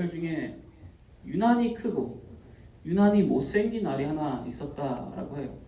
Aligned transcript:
아이들 0.00 0.10
중에 0.10 0.56
유난히 1.26 1.74
크고 1.74 2.22
유난히 2.86 3.22
못생긴 3.24 3.86
알이 3.86 4.04
하나 4.04 4.44
있었다라고 4.48 5.36
해요. 5.36 5.58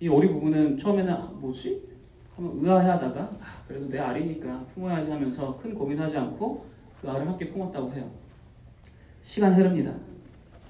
이 0.00 0.08
오리 0.08 0.28
부부는 0.28 0.76
처음에는 0.76 1.12
아, 1.12 1.18
뭐지? 1.34 1.88
하면 2.36 2.58
의아해하다가 2.58 3.20
아, 3.20 3.62
그래도 3.68 3.88
내 3.88 3.98
알이니까 3.98 4.64
품어야지 4.74 5.10
하면서 5.10 5.56
큰 5.58 5.74
고민하지 5.74 6.16
않고 6.18 6.66
그 7.00 7.08
알을 7.08 7.28
함께 7.28 7.48
품었다고 7.50 7.92
해요. 7.92 8.10
시간 9.22 9.54
흐릅니다. 9.54 9.94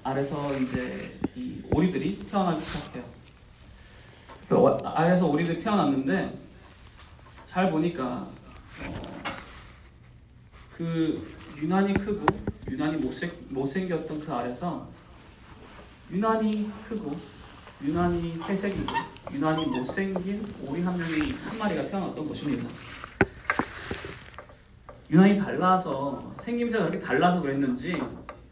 알에서 0.03 0.57
이제 0.59 1.11
이 1.35 1.61
오리들이 1.73 2.19
태어나기 2.29 2.61
시작해요. 2.61 3.03
그 4.47 4.57
어- 4.57 4.77
알에서 4.83 5.27
오리들이 5.27 5.59
태어났는데 5.59 6.35
잘 7.47 7.71
보니까 7.71 8.27
어, 8.85 9.01
그 10.75 11.40
유난히 11.61 11.93
크고 11.93 12.25
유난히 12.71 12.97
못생, 12.97 13.31
못생겼던 13.49 14.19
그 14.19 14.33
알에서 14.33 14.87
유난히 16.09 16.71
크고 16.87 17.15
유난히 17.83 18.35
회색이고 18.41 18.93
유난히 19.31 19.67
못생긴 19.67 20.43
오리 20.67 20.81
한 20.81 20.97
명이 20.97 21.33
한 21.33 21.59
마리가 21.59 21.87
태어났던 21.87 22.27
것입니다. 22.27 22.67
유난히 25.11 25.37
달라서 25.37 26.35
생김새가 26.41 26.85
그렇게 26.85 27.05
달라서 27.05 27.41
그랬는지 27.41 28.01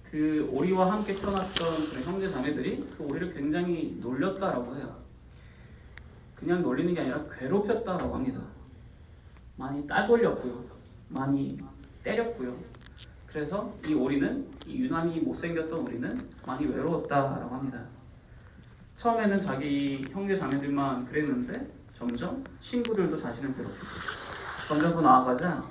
그 0.04 0.48
오리와 0.52 0.92
함께 0.92 1.16
태어났던 1.16 1.90
그 1.90 2.02
형제 2.02 2.30
자매들이 2.30 2.86
그 2.96 3.06
오리를 3.06 3.34
굉장히 3.34 3.98
놀렸다라고 4.02 4.76
해요. 4.76 4.96
그냥 6.36 6.62
놀리는 6.62 6.94
게 6.94 7.02
아니라 7.02 7.26
괴롭혔다라고 7.40 8.14
합니다. 8.14 8.40
많이 9.56 9.86
따돌렸고요. 9.88 10.64
많이 11.10 11.58
때렸고요. 12.04 12.79
그래서 13.32 13.72
이 13.88 13.94
오리는 13.94 14.48
이 14.66 14.80
유난히 14.80 15.20
못생겼던 15.22 15.82
오리는 15.82 16.16
많이 16.46 16.66
외로웠다라고 16.66 17.56
합니다. 17.56 17.80
처음에는 18.96 19.40
자기 19.40 20.02
형제 20.12 20.36
자매들만 20.36 21.06
그랬는데 21.06 21.72
점점 21.94 22.44
친구들도 22.60 23.16
자신을 23.16 23.54
괴롭히고 23.56 23.86
점점 24.68 24.94
더 24.94 25.02
나아가자 25.02 25.64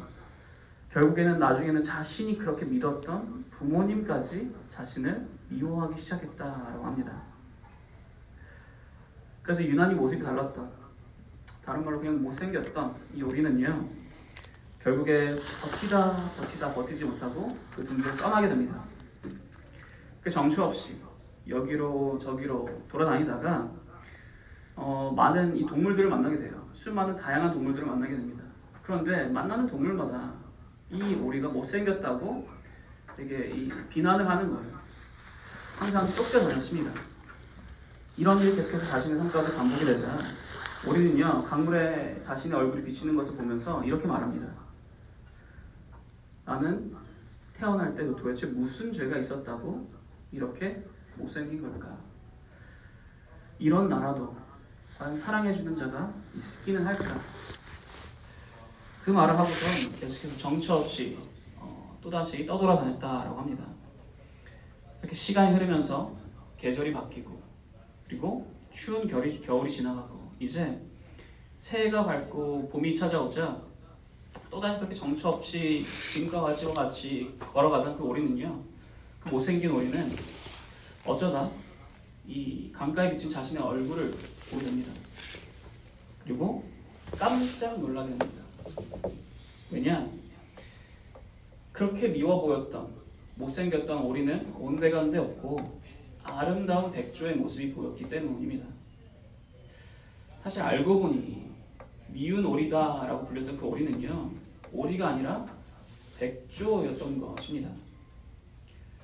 결국에는 0.93 1.39
나중에는 1.39 1.83
자신이 1.83 2.39
그렇게 2.39 2.65
믿었던 2.65 3.45
부모님까지 3.51 4.55
자신을 4.69 5.27
미워하기 5.49 6.01
시작했다라고 6.01 6.85
합니다. 6.85 7.23
그래서 9.43 9.65
유난히 9.65 9.95
모습이 9.95 10.23
달랐던 10.23 10.71
다른 11.65 11.85
말로 11.85 11.99
그냥 11.99 12.23
못생겼던 12.23 12.95
이 13.15 13.23
오리는요 13.23 13.89
결국에 14.89 15.37
버티다 15.37 16.13
버티다 16.39 16.73
버티지 16.73 17.05
못하고 17.05 17.47
그 17.75 17.85
둥지를 17.85 18.17
떠나게 18.17 18.49
됩니다. 18.49 18.83
그 20.23 20.31
정처 20.31 20.65
없이 20.65 20.99
여기로 21.47 22.19
저기로 22.19 22.67
돌아다니다가 22.89 23.71
어, 24.77 25.13
많은 25.15 25.57
이 25.57 25.67
동물들을 25.67 26.09
만나게 26.09 26.39
돼요. 26.39 26.67
수많은 26.73 27.17
다양한 27.17 27.53
동물들을 27.53 27.87
만나게 27.87 28.15
됩니다. 28.15 28.43
그런데 28.83 29.27
만나는 29.27 29.67
동물마다 29.67 30.33
이 30.91 31.15
오리가 31.17 31.49
못생겼다고 31.49 32.49
되게 33.17 33.49
이 33.49 33.69
비난을 33.91 34.27
하는 34.27 34.55
거예요. 34.55 34.73
항상 35.79 36.11
쫓겨다녔습니다. 36.11 36.91
이런 38.17 38.39
일이 38.41 38.57
계속해서 38.57 38.87
자신의 38.87 39.19
삶 39.19 39.31
가운데 39.31 39.55
반복이 39.55 39.85
되자 39.85 40.19
우리는요 40.87 41.45
강물에 41.45 42.21
자신의 42.23 42.59
얼굴이 42.59 42.85
비치는 42.85 43.15
것을 43.17 43.37
보면서 43.37 43.85
이렇게 43.85 44.07
말합니다. 44.07 44.68
나는 46.49 46.97
태어날 47.53 47.95
때 47.95 48.07
도대체 48.07 48.47
무슨 48.47 48.91
죄가 48.91 49.19
있었다고 49.19 49.87
이렇게 50.33 50.83
못생긴 51.17 51.61
걸까? 51.61 51.99
이런 53.59 53.87
나라도 53.87 54.35
과연 54.97 55.15
사랑해주는 55.15 55.77
자가 55.77 56.11
있기는 56.35 56.87
할까? 56.87 57.05
그 59.05 59.11
말을 59.11 59.39
하고서 59.39 59.67
계속해서 60.01 60.39
정처 60.39 60.77
없이 60.77 61.19
어, 61.57 61.99
또다시 62.01 62.47
떠돌아다녔다라고 62.47 63.39
합니다. 63.39 63.65
이렇게 65.01 65.15
시간이 65.15 65.53
흐르면서 65.53 66.17
계절이 66.57 66.95
바뀌고 66.95 67.43
그리고 68.07 68.51
추운 68.73 69.07
겨울이 69.07 69.71
지나가고 69.71 70.33
이제 70.41 70.81
새해가 71.59 72.07
밝고 72.07 72.71
봄이 72.71 72.97
찾아오자 72.97 73.68
또다시 74.51 74.79
그렇게 74.79 74.95
정처 74.95 75.31
없이 75.31 75.85
지금과 76.13 76.41
같이 76.41 76.65
같이 76.67 77.35
걸어가던 77.39 77.97
그 77.99 78.05
오리는요 78.05 78.63
그 79.21 79.29
못생긴 79.29 79.71
오리는 79.71 80.11
어쩌다 81.05 81.51
이 82.27 82.71
강가에 82.73 83.13
비친 83.13 83.31
자신의 83.31 83.63
얼굴을 83.63 84.11
보게 84.51 84.65
됩니다. 84.65 84.93
그리고 86.23 86.63
깜짝 87.19 87.81
놀라게 87.81 88.11
됩니다. 88.11 88.43
왜냐? 89.71 90.07
그렇게 91.73 92.09
미워 92.09 92.41
보였던 92.43 92.89
못생겼던 93.37 94.03
오리는 94.03 94.53
온데간데 94.59 95.17
없고 95.19 95.81
아름다운 96.23 96.93
백조의 96.93 97.37
모습이 97.37 97.73
보였기 97.73 98.09
때문입니다. 98.09 98.67
사실 100.43 100.63
알고 100.63 101.01
보니 101.01 101.48
미운 102.09 102.45
오리다라고 102.45 103.27
불렸던 103.27 103.57
그 103.57 103.67
오리는요 103.67 104.31
오리가 104.73 105.09
아니라 105.09 105.47
백조였던 106.19 107.21
것입니다. 107.21 107.71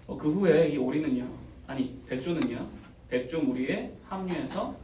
어, 0.06 0.16
그 0.16 0.32
후에 0.32 0.69
이 0.69 0.76
오리는요 0.76 1.28
아니 1.66 2.03
백조는요 2.06 2.69
백조 3.09 3.43
무리에 3.43 3.97
합류해서 4.04 4.76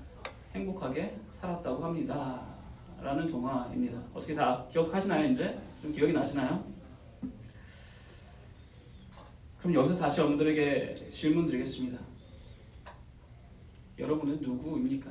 행복하게 0.55 1.19
살았다고 1.31 1.85
합니다. 1.85 2.55
라는 3.01 3.31
동화입니다. 3.31 3.99
어떻게 4.13 4.35
다 4.35 4.67
기억하시나요 4.71 5.25
이제? 5.25 5.59
좀 5.81 5.91
기억이 5.93 6.13
나시나요? 6.13 6.63
그럼 9.59 9.75
여기서 9.75 9.99
다시 9.99 10.21
여러분들에게 10.21 11.07
질문 11.07 11.47
드리겠습니다. 11.47 11.99
여러분은 13.99 14.41
누구입니까? 14.41 15.11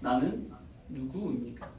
나는 0.00 0.51
누구입니까? 0.92 1.70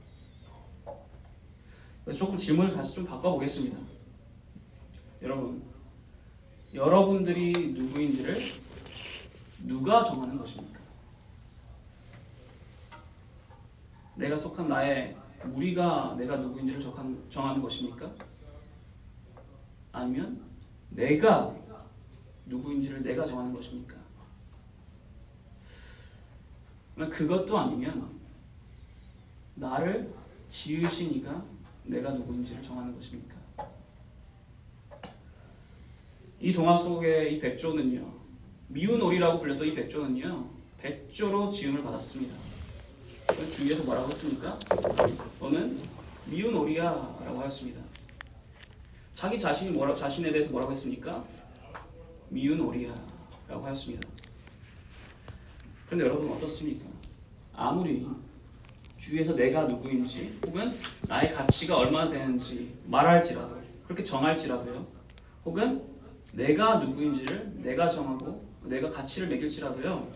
조금 2.18 2.38
질문을 2.38 2.74
다시 2.74 2.96
좀 2.96 3.06
바꿔보겠습니다. 3.06 3.78
여러분, 5.22 5.64
여러분들이 6.74 7.74
누구인지를 7.74 8.38
누가 9.66 10.04
정하는 10.04 10.38
것입니까? 10.38 10.80
내가 14.16 14.38
속한 14.38 14.68
나의 14.68 15.16
우리가 15.46 16.16
내가 16.18 16.38
누구인지를 16.38 16.82
정하는, 17.30 17.62
것입니까? 17.62 18.14
아니면 19.92 20.42
내가 20.90 21.56
누구인지를 22.46 23.02
내가 23.02 23.26
정하는 23.26 23.54
것입니까? 23.54 23.96
그것도 26.96 27.58
아니면 27.58 28.23
나를 29.56 30.14
지으신 30.50 31.14
이가 31.16 31.44
내가 31.84 32.12
누구인지를 32.12 32.64
정하는 32.64 32.96
것입니까? 32.96 33.36
이 36.40 36.52
동화 36.52 36.78
속의 36.78 37.36
이 37.36 37.40
백조는요, 37.40 38.06
미운 38.68 39.02
오리라고 39.02 39.40
불렸던 39.40 39.68
이 39.68 39.74
백조는요, 39.74 40.50
백조로 40.78 41.50
지음을 41.50 41.84
받았습니다. 41.84 42.36
주위에서 43.56 43.84
뭐라고 43.84 44.10
했습니까? 44.10 44.60
너는 45.40 45.78
미운 46.26 46.56
오리야 46.56 46.92
라고 47.24 47.40
하였습니다. 47.40 47.82
자기 49.14 49.40
자신이 49.40 49.72
뭐라 49.72 49.96
자신에 49.96 50.32
대해서 50.32 50.52
뭐라고 50.52 50.74
했습니까? 50.74 51.26
미운 52.30 52.60
오리야 52.60 52.94
라고 53.48 53.66
하였습니다. 53.66 54.08
그런데 55.86 56.06
여러분 56.06 56.30
어떻습니까? 56.32 56.86
아무리 57.54 58.06
주위에서 59.04 59.36
내가 59.36 59.66
누구인지 59.66 60.40
혹은 60.46 60.74
나의 61.08 61.34
가치가 61.34 61.78
얼마나 61.78 62.10
되는지 62.10 62.74
말할지라도 62.86 63.62
그렇게 63.86 64.02
정할지라도요. 64.02 64.88
혹은 65.44 65.84
내가 66.32 66.78
누구인지를 66.78 67.52
내가 67.58 67.90
정하고 67.90 68.46
내가 68.64 68.90
가치를 68.90 69.28
매길지라도요. 69.28 70.08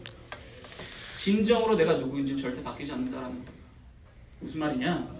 진정으로 1.22 1.76
내가 1.76 1.98
누구인지 1.98 2.38
절대 2.38 2.64
바뀌지 2.64 2.94
않는다라는. 2.94 3.44
무슨 4.40 4.62
말이냐? 4.62 5.18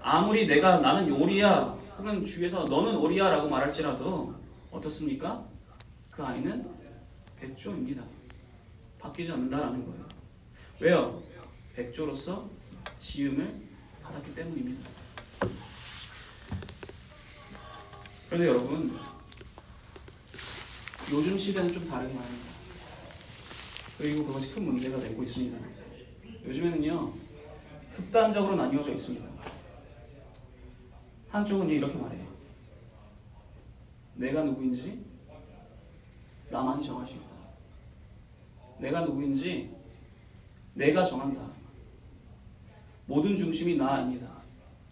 아무리 0.00 0.46
내가 0.46 0.78
나는 0.78 1.12
오리야 1.12 1.76
혹은 1.98 2.24
주위에서 2.24 2.62
너는 2.62 2.96
오리야라고 2.98 3.48
말할지라도 3.48 4.32
어떻습니까? 4.70 5.44
그 6.12 6.22
아이는 6.22 6.64
백조입니다. 7.40 8.04
바뀌지 9.00 9.32
않는다라는 9.32 9.84
거예요. 9.84 10.06
왜요? 10.78 11.22
백조로서 11.74 12.61
지음을 12.98 13.60
받았기 14.02 14.34
때문입니다. 14.34 14.88
그런데 18.28 18.48
여러분, 18.48 18.98
요즘 21.10 21.38
시대는 21.38 21.72
좀 21.72 21.86
다르게 21.88 22.14
말합니다. 22.14 22.44
그리고 23.98 24.24
그것이 24.24 24.54
큰 24.54 24.64
문제가 24.64 24.98
되고 24.98 25.22
있습니다. 25.22 25.58
요즘에는요, 26.46 27.12
극단적으로 27.94 28.56
나뉘어져 28.56 28.92
있습니다. 28.92 29.28
한쪽은 31.28 31.68
이렇게 31.68 31.96
말해요. 31.96 32.26
내가 34.14 34.42
누구인지 34.44 35.04
나만이 36.50 36.84
정할 36.84 37.06
수 37.06 37.14
있다. 37.14 37.26
내가 38.78 39.02
누구인지 39.02 39.74
내가 40.74 41.04
정한다. 41.04 41.51
모든 43.12 43.36
중심이 43.36 43.76
나 43.76 43.96
아닙니다. 43.96 44.26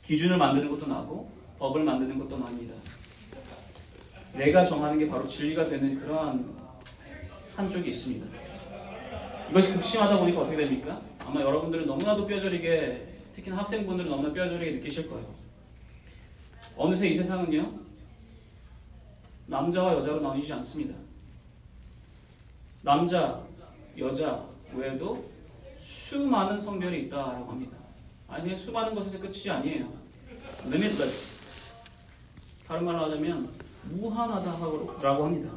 기준을 0.05 0.37
만드는 0.37 0.69
것도 0.69 0.87
나고 0.87 1.31
법을 1.59 1.83
만드는 1.85 2.19
것도 2.19 2.37
나입니다. 2.37 2.75
내가 4.35 4.63
정하는 4.63 4.99
게 4.99 5.09
바로 5.09 5.27
진리가 5.27 5.65
되는 5.65 5.99
그러한 5.99 6.55
한쪽이 7.57 7.89
있습니다. 7.89 8.27
이것이 9.49 9.73
극심하다 9.73 10.19
보니까 10.19 10.43
어떻게 10.43 10.59
됩니까? 10.59 11.01
아마 11.21 11.41
여러분들은 11.41 11.87
너무나도 11.87 12.27
뼈저리게 12.27 13.09
특히 13.33 13.51
학생분들은 13.53 14.11
너무나 14.11 14.31
뼈저리게 14.35 14.73
느끼실 14.73 15.09
거예요. 15.09 15.27
어느새 16.77 17.09
이 17.09 17.17
세상은요 17.17 17.73
남자와 19.47 19.95
여자로 19.95 20.21
나뉘지 20.21 20.53
않습니다. 20.53 20.95
남자, 22.83 23.43
여자 23.97 24.45
외에도 24.75 25.25
수많은 25.79 26.61
성별이 26.61 27.05
있다라고 27.05 27.51
합니다. 27.51 27.80
아니 28.31 28.56
수많은 28.56 28.94
것에서 28.94 29.19
끝이 29.21 29.50
아니에요. 29.50 29.93
limitless. 30.67 31.41
다른 32.67 32.85
말로 32.85 33.05
하자면 33.05 33.49
무한하다라고 33.91 35.25
합니다. 35.25 35.50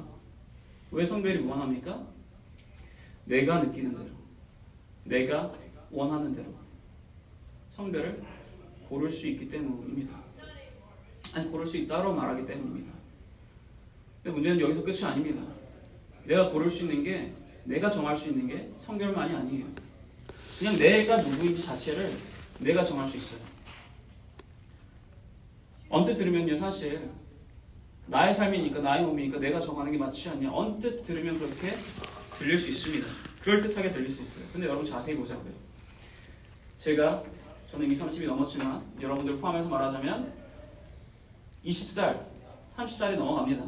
왜 0.92 1.06
성별이 1.06 1.40
무한합니까? 1.40 2.08
내가 3.26 3.64
느끼는 3.64 3.92
대로, 3.92 4.10
내가 5.04 5.52
원하는 5.92 6.36
대로 6.36 6.48
성별을 7.70 8.24
고를 8.90 9.12
수 9.12 9.28
있기 9.28 9.50
때문입니다. 9.50 10.20
아니 11.36 11.50
고를 11.50 11.66
수 11.66 11.78
있다고 11.78 12.14
말하기 12.14 12.46
때문입니다. 12.46 12.92
근데 14.24 14.34
문제는 14.34 14.60
여기서 14.60 14.84
끝이 14.84 15.04
아닙니다. 15.04 15.42
내가 16.26 16.50
고를 16.50 16.70
수 16.70 16.84
있는 16.84 17.04
게 17.04 17.34
내가 17.66 17.90
정할 17.90 18.16
수 18.16 18.30
있는 18.30 18.48
게 18.48 18.72
성별만이 18.78 19.36
아니에요. 19.36 19.66
그냥 20.58 20.78
내가 20.78 21.18
누구인지 21.18 21.62
자체를 21.64 22.12
내가 22.64 22.84
정할 22.84 23.10
수 23.10 23.18
있어요. 23.18 23.40
언뜻 25.90 26.16
들으면요, 26.16 26.56
사실 26.56 27.10
나의 28.08 28.34
삶이니까 28.34 28.80
나의 28.80 29.06
몸이니까 29.06 29.40
내가 29.40 29.60
정하는 29.60 29.92
게 29.92 29.98
맞지 29.98 30.30
않냐. 30.30 30.52
언뜻 30.52 31.04
들으면 31.04 31.38
그렇게 31.38 31.72
들릴 32.38 32.58
수 32.58 32.70
있습니다. 32.70 33.08
그럴듯하게 33.42 33.92
들릴 33.92 34.10
수 34.10 34.24
있어요. 34.24 34.46
근데 34.52 34.68
여러분 34.68 34.86
자세히 34.86 35.16
보자고요. 35.16 35.54
제가 36.78 37.24
저는 37.72 37.86
이미 37.86 37.98
30이 37.98 38.26
넘었지만 38.26 38.84
여러분들 39.00 39.38
포함해서 39.38 39.70
말하자면 39.70 40.34
20살, 41.66 42.20
30살이 42.78 43.16
넘어갑니다. 43.16 43.64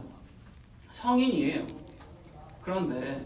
성인이에요. 0.89 1.67
그런데 2.61 3.25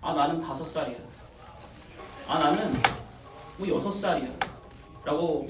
아 0.00 0.12
나는 0.12 0.40
5살이야. 0.42 0.98
아 2.26 2.38
나는 2.38 2.72
뭐 3.58 3.66
6살이야. 3.66 4.57
라고 5.08 5.48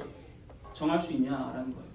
정할 0.72 1.00
수 1.00 1.12
있냐라는 1.12 1.74
거예요. 1.74 1.88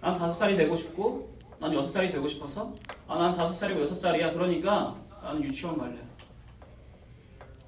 난 0.00 0.18
5살이 0.18 0.56
되고 0.56 0.74
싶고 0.74 1.28
난 1.60 1.70
6살이 1.72 2.10
되고 2.10 2.26
싶어서 2.26 2.74
아난 3.06 3.36
5살이고 3.36 3.86
6살이야. 3.86 4.32
그러니까 4.32 4.96
나는 5.22 5.44
유치원 5.44 5.76
갈래. 5.76 5.98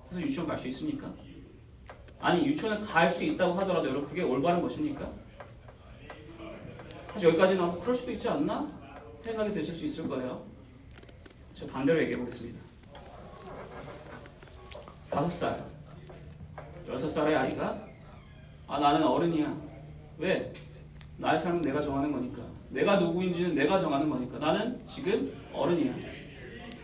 그래서 0.09 0.27
유치원 0.27 0.49
갈 0.49 0.57
수 0.57 0.69
있습니까? 0.69 1.13
아니 2.21 2.47
유치원을 2.47 2.81
갈 2.87 3.11
수 3.11 3.23
있다고 3.25 3.53
하더라도 3.53 3.87
여러분 3.91 4.09
그게 4.09 4.23
올바른 4.23 4.63
것입니까? 4.63 5.13
사실 7.13 7.29
여기까지는 7.29 7.63
하고 7.63 7.79
그럴 7.81 7.95
수도 7.95 8.13
있지 8.13 8.27
않나? 8.31 8.67
생각이 9.23 9.53
드실 9.53 9.75
수 9.75 9.85
있을 9.85 10.09
거예요. 10.09 10.43
저 11.55 11.67
반대로 11.67 12.01
얘기해 12.01 12.19
보겠습니다. 12.25 12.59
다섯 15.11 15.29
살, 15.29 15.65
여섯 16.89 17.11
살의 17.11 17.37
아이가 17.37 17.86
아 18.69 18.79
나는 18.81 19.07
어른이야. 19.07 19.57
왜? 20.19 20.53
나의 21.19 21.39
삶은 21.39 21.63
내가 21.63 21.81
정하는 21.81 22.13
거니까. 22.13 22.43
내가 22.71 22.99
누구인지는 22.99 23.55
내가 23.55 23.79
정하는 23.79 24.11
거니까. 24.11 24.39
나는 24.39 24.85
지금 24.87 25.33
어른이야. 25.53 25.95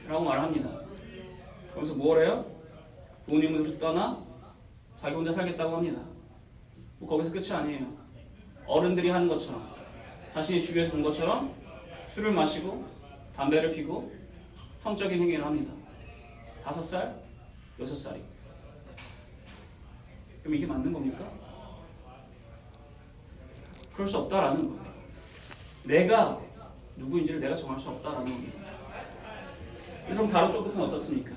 라고 0.07 0.25
말합니다. 0.25 0.71
그러면서 1.71 1.95
뭘 1.95 2.25
해요? 2.25 2.45
부모님을 3.27 3.79
떠나 3.79 4.23
자기 5.01 5.15
혼자 5.15 5.33
살겠다고 5.33 5.77
합니다. 5.77 6.01
뭐 6.99 7.09
거기서 7.09 7.33
끝이 7.33 7.51
아니에요. 7.53 7.87
어른들이 8.67 9.11
하는 9.11 9.27
것처럼 9.27 9.75
자신이 10.33 10.63
주위에서 10.63 10.93
본 10.93 11.03
것처럼 11.03 11.53
술을 12.09 12.33
마시고 12.33 12.87
담배를 13.35 13.71
피고 13.75 14.13
성적인 14.79 15.21
행위를 15.21 15.45
합니다. 15.45 15.73
다섯 16.63 16.83
살, 16.83 17.21
여섯 17.81 17.97
살이. 17.97 18.23
그럼 20.43 20.55
이게 20.55 20.67
맞는 20.67 20.93
겁니까? 20.93 21.42
그럴 23.95 24.09
수 24.09 24.19
없다라는 24.19 24.59
거예요. 24.59 24.93
내가 25.87 26.41
누구인지를 26.97 27.41
내가 27.41 27.55
정할 27.55 27.79
수 27.79 27.91
없다라는 27.91 28.25
겁니다. 28.25 28.63
그럼 30.09 30.29
다른 30.29 30.53
쪽 30.53 30.65
끝은 30.65 30.81
어떻습니까? 30.81 31.35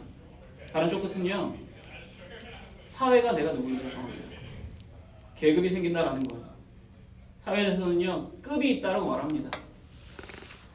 다른 0.72 0.90
쪽 0.90 1.02
끝은요, 1.02 1.56
사회가 2.86 3.34
내가 3.34 3.54
누구인지를 3.54 3.92
정합니다. 3.92 4.24
계급이 5.36 5.70
생긴다라는 5.70 6.24
거예요. 6.24 6.46
사회에서는요, 7.40 8.32
급이 8.42 8.78
있다라고 8.78 9.08
말합니다. 9.08 9.50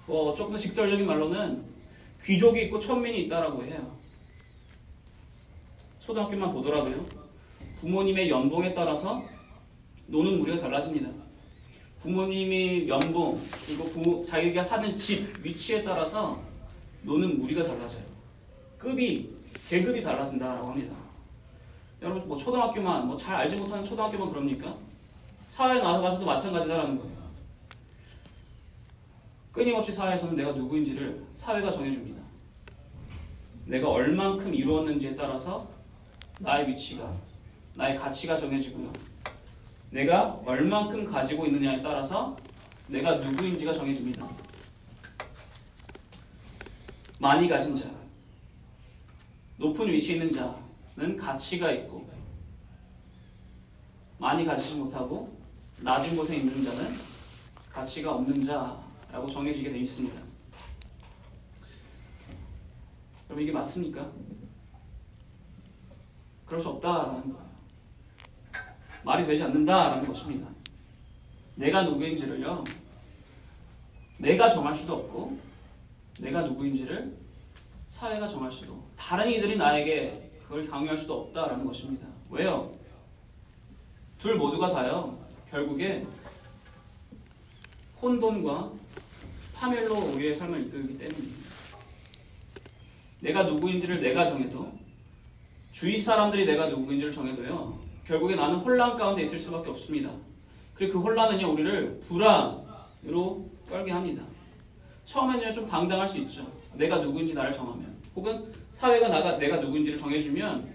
뭐, 0.07 0.35
조금 0.35 0.53
더 0.53 0.59
직설적인 0.59 1.07
말로는 1.07 1.65
귀족이 2.25 2.65
있고 2.65 2.79
천민이 2.79 3.25
있다라고 3.25 3.65
해요. 3.65 3.97
초등학교만 6.01 6.53
보더라도요, 6.53 7.03
부모님의 7.81 8.29
연봉에 8.29 8.75
따라서 8.75 9.25
노는 10.07 10.39
무리가 10.39 10.61
달라집니다. 10.61 11.20
부모님의 12.03 12.89
연봉 12.89 13.41
그리고 13.67 13.85
부모, 13.91 14.25
자기가 14.25 14.65
사는 14.65 14.97
집 14.97 15.45
위치에 15.45 15.85
따라서 15.85 16.41
노는 17.03 17.41
무리가 17.41 17.65
달라져요. 17.65 18.03
급이 18.79 19.31
계급이 19.69 20.03
달라진다라고 20.03 20.71
합니다. 20.71 20.97
여러분 22.01 22.27
뭐 22.27 22.39
초등학교만 22.39 23.07
뭐 23.07 23.17
잘 23.19 23.37
알지 23.37 23.57
못하는 23.59 23.85
초등학교만 23.85 24.31
그럽니까? 24.31 24.75
사회에 25.49 25.83
나가서도 25.83 26.25
마찬가지다라는 26.25 26.99
거예요. 26.99 27.21
끊임없이 29.53 29.93
사회에서는 29.93 30.37
내가 30.37 30.53
누구인지를 30.53 31.23
사회가 31.37 31.71
정해줍니다. 31.71 32.23
내가 33.67 33.91
얼만큼 33.91 34.55
이루었는지에 34.55 35.17
따라서 35.17 35.69
나의 36.41 36.69
위치가, 36.69 37.13
나의 37.75 37.97
가치가 37.99 38.37
정해지고요. 38.37 38.91
내가 39.91 40.41
얼만큼 40.47 41.05
가지고 41.05 41.47
있느냐에 41.47 41.83
따라서 41.83 42.37
내가 42.87 43.17
누구인지가 43.17 43.73
정해집니다. 43.73 44.27
많이 47.19 47.49
가진 47.49 47.77
자, 47.77 47.91
높은 49.57 49.89
위치에 49.89 50.15
있는 50.17 50.31
자는 50.31 51.17
가치가 51.17 51.71
있고, 51.73 52.09
많이 54.19 54.45
가지지 54.45 54.77
못하고 54.77 55.37
낮은 55.81 56.17
곳에 56.17 56.37
있는 56.37 56.65
자는 56.65 56.95
가치가 57.71 58.15
없는 58.15 58.43
자라고 58.43 59.27
정해지게 59.27 59.71
되어 59.71 59.81
있습니다. 59.81 60.21
그럼 63.27 63.41
이게 63.41 63.53
맞습니까? 63.53 64.11
그럴 66.47 66.61
수 66.61 66.69
없다라는 66.71 67.33
거예요. 67.33 67.50
말이 69.05 69.27
되지 69.27 69.43
않는다라는 69.45 70.07
것입니다. 70.07 70.49
내가 71.55 71.83
누구인지를요, 71.83 72.65
내가 74.19 74.49
정할 74.49 74.75
수도 74.75 74.97
없고, 74.97 75.39
내가 76.21 76.43
누구인지를 76.43 77.17
사회가 77.89 78.29
정할 78.29 78.51
수도, 78.51 78.83
다른 78.97 79.31
이들이 79.31 79.57
나에게 79.57 80.31
그걸 80.43 80.69
강요할 80.69 80.97
수도 80.97 81.21
없다라는 81.23 81.65
것입니다. 81.65 82.07
왜요? 82.29 82.71
둘 84.19 84.37
모두가 84.37 84.73
다요, 84.73 85.19
결국에 85.51 86.05
혼돈과 88.01 88.73
파멸로 89.55 89.95
우리의 90.15 90.35
삶을 90.35 90.67
이끌기 90.67 90.99
때문입니다. 90.99 91.51
내가 93.21 93.43
누구인지를 93.45 94.01
내가 94.01 94.27
정해도, 94.27 94.73
주위 95.73 95.99
사람들이 95.99 96.47
내가 96.47 96.69
누구인지를 96.69 97.13
정해도요, 97.13 97.80
결국에 98.11 98.35
나는 98.35 98.57
혼란 98.57 98.97
가운데 98.97 99.23
있을 99.23 99.39
수밖에 99.39 99.71
없습니다. 99.71 100.11
그리고 100.75 100.95
그 100.95 101.05
혼란은요, 101.07 101.53
우리를 101.53 102.01
불안으로 102.09 103.49
떨게 103.69 103.93
합니다. 103.93 104.25
처음에는 105.05 105.53
좀 105.55 105.67
당당할 105.67 106.09
수 106.09 106.19
있죠. 106.19 106.45
내가 106.75 106.99
누구인지 106.99 107.35
나를 107.35 107.53
정하면. 107.53 107.95
혹은 108.17 108.53
사회가 108.75 109.09
나가, 109.09 109.37
내가 109.37 109.59
누구인지를 109.59 109.97
정해주면 109.97 110.69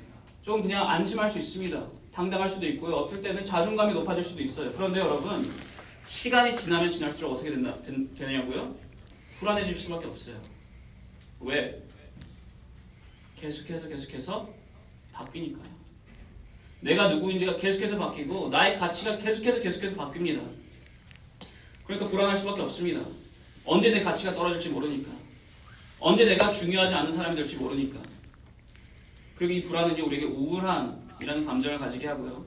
좀 0.43 0.61
그냥 0.61 0.89
안심할 0.89 1.29
수 1.29 1.39
있습니다. 1.39 1.85
당당할 2.13 2.49
수도 2.49 2.65
있고요. 2.67 2.95
어떨 2.95 3.21
때는 3.21 3.43
자존감이 3.43 3.93
높아질 3.93 4.23
수도 4.23 4.41
있어요. 4.41 4.71
그런데 4.71 5.01
여러분, 5.01 5.45
시간이 6.05 6.55
지나면 6.55 6.89
지날수록 6.89 7.33
어떻게 7.33 7.49
된다, 7.49 7.75
된, 7.81 8.15
되냐고요? 8.15 8.73
불안해질 9.39 9.75
수밖에 9.75 10.05
없어요. 10.05 10.37
왜? 11.41 11.83
계속해서 13.35 13.89
계속해서 13.89 14.47
바뀌니까요. 15.11 15.84
내가 16.81 17.09
누구인지가 17.09 17.57
계속해서 17.57 17.97
바뀌고 17.97 18.49
나의 18.49 18.77
가치가 18.77 19.17
계속해서 19.17 19.61
계속해서 19.61 19.95
바뀝니다. 19.95 20.41
그러니까 21.85 22.09
불안할 22.09 22.35
수밖에 22.35 22.61
없습니다. 22.61 23.01
언제 23.65 23.91
내 23.91 24.01
가치가 24.01 24.33
떨어질지 24.33 24.69
모르니까. 24.69 25.11
언제 25.99 26.25
내가 26.25 26.51
중요하지 26.51 26.93
않은 26.93 27.11
사람이 27.11 27.35
될지 27.35 27.57
모르니까. 27.57 27.99
그리고 29.35 29.53
이 29.53 29.61
불안은요, 29.63 30.05
우리에게 30.05 30.25
우울함이라는 30.25 31.45
감정을 31.45 31.79
가지게 31.79 32.07
하고요. 32.07 32.45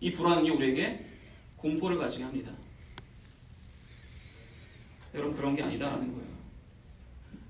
이 0.00 0.10
불안은요, 0.10 0.54
우리에게 0.54 1.06
공포를 1.56 1.98
가지게 1.98 2.24
합니다. 2.24 2.52
여러분, 5.14 5.36
그런 5.36 5.54
게 5.54 5.62
아니다라는 5.62 6.12
거예요. 6.12 6.30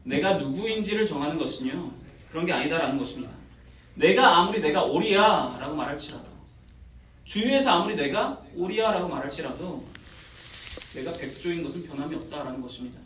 내가 0.04 0.38
누구인지를 0.38 1.04
정하는 1.06 1.38
것은요, 1.38 1.92
그런 2.30 2.46
게 2.46 2.52
아니다라는 2.52 2.98
것입니다. 2.98 3.39
내가 3.94 4.38
아무리 4.38 4.60
내가 4.60 4.84
오리야 4.84 5.58
라고 5.60 5.74
말할지라도, 5.74 6.28
주위에서 7.24 7.70
아무리 7.70 7.94
내가 7.96 8.42
오리야 8.54 8.92
라고 8.92 9.08
말할지라도, 9.08 9.86
내가 10.94 11.12
백조인 11.12 11.62
것은 11.62 11.86
변함이 11.86 12.14
없다라는 12.16 12.60
것입니다. 12.62 13.00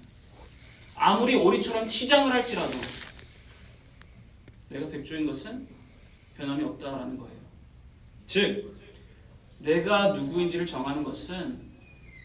아무리 0.96 1.34
오리처럼 1.34 1.86
치장을 1.86 2.32
할지라도 2.32 2.78
내가 4.68 4.88
백조인 4.88 5.26
것은 5.26 5.68
변함이 6.36 6.64
없다라는 6.64 7.18
거예요. 7.18 7.36
즉, 8.26 8.74
내가 9.58 10.08
누구인지를 10.08 10.66
정하는 10.66 11.02
것은 11.04 11.60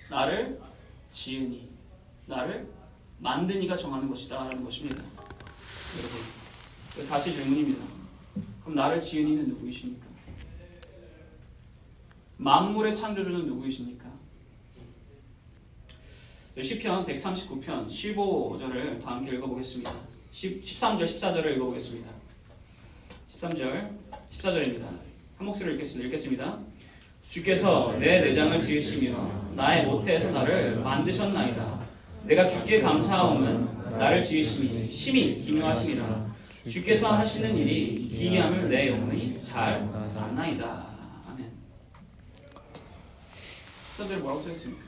나를 0.10 0.60
지으니, 1.12 1.70
나를 2.26 2.70
만드니가 3.20 3.76
정하는 3.76 4.08
것이다라는 4.10 4.64
것입니다. 4.64 5.04
여러분, 6.98 7.10
다시 7.10 7.34
질문입니다. 7.34 7.84
그럼 8.70 8.76
나를 8.76 9.02
지으니는 9.02 9.48
누구이십니까? 9.48 10.06
만물의 12.38 12.96
창조주는 12.96 13.48
누구이십니까? 13.48 14.06
시편 16.62 17.08
139편 17.08 17.88
15절을 17.88 19.02
다 19.02 19.16
함께 19.16 19.36
읽어보겠습니다. 19.38 19.92
13절, 20.34 21.04
14절을 21.04 21.56
읽어보겠습니다. 21.56 22.10
13절, 23.38 23.90
14절입니다. 24.38 24.84
한 24.84 25.46
목소리를 25.48 25.74
읽겠습니다. 25.74 26.06
읽겠습니다. 26.08 26.60
주께서 27.28 27.98
내 28.00 28.22
내장을 28.22 28.62
지으시며 28.62 29.52
나의 29.56 29.88
모태에서 29.88 30.32
나를 30.32 30.76
만드셨나이다. 30.82 31.88
내가 32.26 32.48
주께 32.48 32.82
감사하오면 32.82 33.98
나를 33.98 34.24
지으심이 34.24 34.92
심히 34.92 35.44
기묘하심이라. 35.44 36.29
주께서 36.68 37.14
하시는 37.14 37.56
일이 37.56 38.10
기이함을 38.10 38.70
내 38.70 38.90
영혼이 38.90 39.42
잘 39.42 39.76
안나이다. 40.16 40.88
아멘. 41.30 41.52
14절에 43.98 44.20
뭐라고 44.20 44.42
써있습니까? 44.44 44.84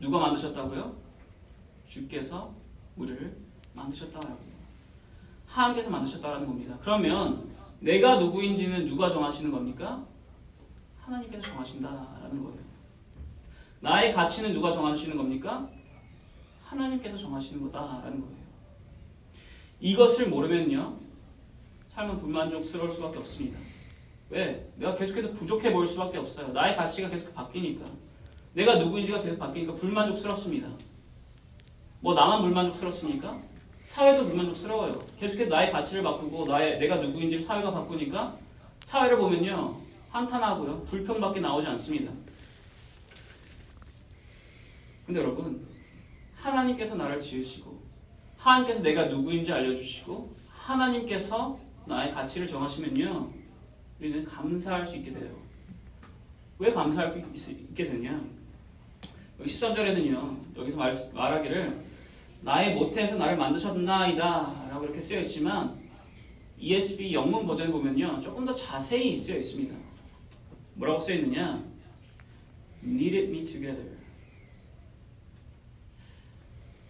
누가 0.00 0.18
만드셨다고요? 0.18 0.96
주께서 1.86 2.54
우리를 2.96 3.36
만드셨다고요. 3.74 4.38
하나님께서 5.46 5.90
만드셨다라는 5.90 6.46
겁니다. 6.46 6.78
그러면 6.80 7.50
내가 7.80 8.18
누구인지는 8.18 8.86
누가 8.86 9.10
정하시는 9.10 9.50
겁니까? 9.50 10.06
하나님께서 11.00 11.42
정하신다라는 11.42 12.42
거예요. 12.42 12.60
나의 13.80 14.12
가치는 14.14 14.54
누가 14.54 14.70
정하시는 14.70 15.16
겁니까? 15.16 15.68
하나님께서 16.64 17.18
정하시는 17.18 17.62
거다라는 17.64 18.20
거예요. 18.20 18.39
이것을 19.80 20.28
모르면요, 20.28 20.96
삶은 21.88 22.18
불만족스러울 22.18 22.90
수밖에 22.90 23.18
없습니다. 23.18 23.58
왜? 24.28 24.70
내가 24.76 24.94
계속해서 24.94 25.32
부족해 25.32 25.72
보일 25.72 25.86
수밖에 25.86 26.18
없어요. 26.18 26.48
나의 26.48 26.76
가치가 26.76 27.08
계속 27.08 27.34
바뀌니까. 27.34 27.84
내가 28.52 28.76
누구인지가 28.76 29.22
계속 29.22 29.38
바뀌니까 29.38 29.74
불만족스럽습니다. 29.74 30.68
뭐 32.00 32.14
나만 32.14 32.42
불만족스럽습니까? 32.42 33.42
사회도 33.86 34.26
불만족스러워요. 34.26 34.98
계속해서 35.18 35.50
나의 35.50 35.72
가치를 35.72 36.02
바꾸고 36.02 36.46
나의 36.46 36.78
내가 36.78 36.96
누구인지를 36.96 37.42
사회가 37.42 37.72
바꾸니까 37.72 38.36
사회를 38.84 39.18
보면요 39.18 39.76
한탄하고요 40.10 40.84
불평밖에 40.84 41.40
나오지 41.40 41.66
않습니다. 41.66 42.12
근데 45.06 45.20
여러분 45.20 45.66
하나님께서 46.36 46.94
나를 46.94 47.18
지으시고 47.18 47.69
하나님께서 48.40 48.82
내가 48.82 49.06
누구인지 49.06 49.52
알려주시고 49.52 50.34
하나님께서 50.48 51.58
나의 51.86 52.12
가치를 52.12 52.48
정하시면요 52.48 53.30
우리는 54.00 54.24
감사할 54.24 54.86
수 54.86 54.96
있게 54.96 55.12
돼요. 55.12 55.30
왜 56.58 56.72
감사할 56.72 57.22
수 57.34 57.52
있게 57.52 57.86
되냐? 57.86 58.22
여기 59.38 59.50
13절에는요, 59.50 60.56
여기서 60.56 60.76
말, 60.76 60.92
말하기를 61.14 61.84
나의 62.42 62.74
모태에서 62.74 63.16
나를 63.16 63.36
만드셨나이다 63.36 64.68
라고 64.70 64.84
이렇게 64.84 65.00
쓰여 65.00 65.20
있지만 65.20 65.78
ESV 66.58 67.12
영문 67.12 67.46
버전을 67.46 67.72
보면요, 67.72 68.20
조금 68.20 68.44
더 68.44 68.54
자세히 68.54 69.18
쓰여 69.18 69.38
있습니다. 69.38 69.74
뭐라고 70.74 71.00
쓰여 71.00 71.16
있느냐? 71.16 71.62
Knitted 72.82 73.30
me 73.30 73.44
together. 73.44 73.90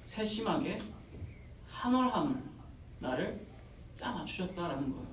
세심하게 0.06 0.78
한 1.80 1.94
올 1.94 2.12
한 2.12 2.26
올 2.28 2.34
나를 2.98 3.40
짜 3.96 4.10
맞추셨다라는 4.12 4.92
거예요. 4.92 5.08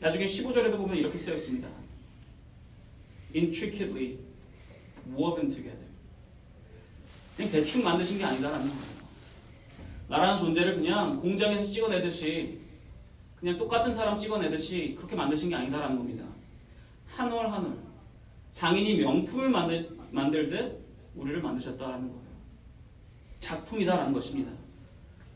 나중에 0.00 0.24
15절에도 0.24 0.78
보면 0.78 0.96
이렇게 0.96 1.18
쓰여 1.18 1.34
있습니다. 1.34 1.68
Intricately 3.34 4.18
woven 5.14 5.48
together. 5.50 5.86
그냥 7.36 7.50
대충 7.52 7.84
만드신 7.84 8.16
게 8.18 8.24
아니다라는 8.24 8.66
거예요. 8.66 8.92
나라는 10.08 10.38
존재를 10.38 10.76
그냥 10.76 11.20
공장에서 11.20 11.70
찍어내듯이 11.70 12.58
그냥 13.38 13.58
똑같은 13.58 13.94
사람 13.94 14.16
찍어내듯이 14.16 14.94
그렇게 14.96 15.14
만드신 15.16 15.50
게 15.50 15.54
아니다라는 15.56 15.98
겁니다. 15.98 16.24
한 17.08 17.30
올 17.30 17.50
한 17.52 17.64
올. 17.66 17.78
장인이 18.52 18.96
명품을 18.98 19.50
만들, 19.50 19.96
만들듯 20.10 20.82
우리를 21.14 21.42
만드셨다라는 21.42 22.08
거예요. 22.08 22.22
작품이다라는 23.40 24.12
것입니다. 24.12 24.61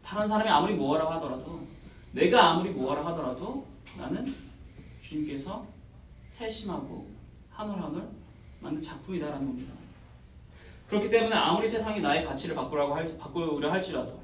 다른 0.06 0.26
사람이 0.26 0.48
아무리 0.48 0.74
뭐하라 0.74 1.16
하더라도 1.16 1.66
내가 2.12 2.52
아무리 2.52 2.70
뭐하라 2.70 3.04
하더라도 3.06 3.66
나는 3.98 4.24
주님께서 5.02 5.66
세심하고 6.28 7.08
한올한올 7.50 8.08
만든 8.60 8.80
작품이다라는 8.80 9.44
겁니다. 9.44 9.72
그렇기 10.88 11.10
때문에 11.10 11.34
아무리 11.34 11.68
세상이 11.68 12.00
나의 12.00 12.24
가치를 12.24 12.54
바꾸라고 12.54 12.94
할, 12.94 13.18
바꾸려 13.18 13.72
할지라도 13.72 14.20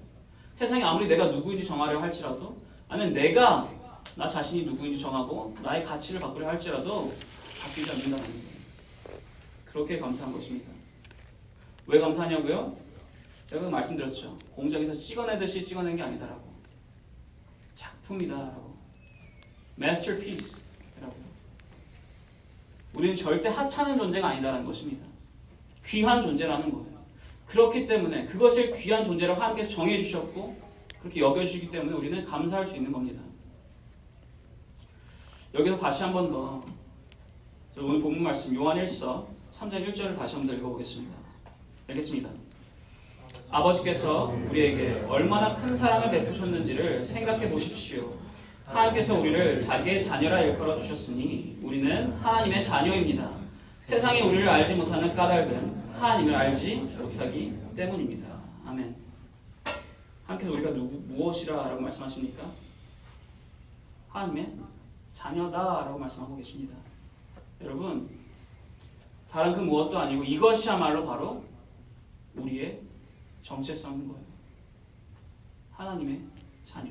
세상이 0.54 0.84
아무리 0.84 1.08
내가 1.08 1.26
누구인지 1.26 1.66
정하려 1.66 2.00
할지라도 2.00 2.56
아니면 2.88 3.12
내가 3.12 3.68
나 4.14 4.28
자신이 4.28 4.64
누구인지 4.66 5.00
정하고 5.00 5.56
나의 5.62 5.84
가치를 5.84 6.20
바꾸려 6.20 6.46
할지라도 6.46 7.12
바뀌지 7.60 7.90
않는다는 7.90 8.18
거예요. 8.18 8.52
그렇게 9.66 9.98
감사한 9.98 10.32
것입니다. 10.32 10.70
왜 11.88 11.98
감사하냐고요? 11.98 12.81
제가 13.52 13.68
말씀드렸죠. 13.68 14.38
공장에서 14.54 14.94
찍어내듯이 14.94 15.66
찍어낸 15.66 15.94
게 15.94 16.02
아니다라고. 16.02 16.40
작품이다라고. 17.74 18.78
masterpiece라고. 19.76 21.14
우리는 22.94 23.14
절대 23.14 23.50
하찮은 23.50 23.98
존재가 23.98 24.26
아니다라는 24.26 24.64
것입니다. 24.64 25.04
귀한 25.84 26.22
존재라는 26.22 26.70
거예요. 26.70 27.02
그렇기 27.46 27.86
때문에 27.86 28.24
그것을 28.24 28.74
귀한 28.74 29.04
존재로 29.04 29.34
하나님께서 29.34 29.70
정해주셨고 29.72 30.56
그렇게 31.00 31.20
여겨주시기 31.20 31.70
때문에 31.70 31.94
우리는 31.94 32.24
감사할 32.24 32.66
수 32.66 32.74
있는 32.76 32.90
겁니다. 32.90 33.20
여기서 35.52 35.76
다시 35.76 36.04
한 36.04 36.12
번 36.14 36.30
더 36.32 36.64
오늘 37.76 38.00
본문 38.00 38.22
말씀 38.22 38.54
요한 38.54 38.78
1서 38.80 39.26
3장 39.58 39.86
1절을 39.88 40.16
다시 40.16 40.36
한번 40.36 40.54
더 40.54 40.60
읽어보겠습니다. 40.60 41.14
알겠습니다. 41.88 42.30
아버지께서 43.52 44.34
우리에게 44.48 45.04
얼마나 45.06 45.54
큰 45.54 45.76
사랑을 45.76 46.10
베푸셨는지를 46.10 47.04
생각해 47.04 47.50
보십시오. 47.50 48.14
하나님께서 48.64 49.18
우리를 49.18 49.60
자기의 49.60 50.02
자녀라 50.02 50.40
일컬어 50.40 50.74
주셨으니 50.74 51.58
우리는 51.62 52.12
하나님의 52.14 52.64
자녀입니다. 52.64 53.30
세상이 53.82 54.22
우리를 54.22 54.48
알지 54.48 54.76
못하는 54.76 55.14
까닭은 55.14 55.92
하나님을 55.98 56.34
알지 56.34 56.76
못하기 56.98 57.54
때문입니다. 57.76 58.28
아멘. 58.66 58.96
하나님께서 60.24 60.52
우리가 60.54 60.70
누구 60.70 61.02
무엇이라라고 61.12 61.82
말씀하십니까? 61.82 62.50
하나님의 64.08 64.50
자녀다라고 65.12 65.98
말씀하고 65.98 66.36
계십니다. 66.38 66.74
여러분 67.60 68.08
다른 69.30 69.52
그 69.52 69.60
무엇도 69.60 69.98
아니고 69.98 70.24
이것이야말로 70.24 71.04
바로 71.04 71.44
우리의 72.34 72.80
정체성인 73.42 74.08
거예요. 74.08 74.24
하나님의 75.72 76.22
자녀. 76.64 76.90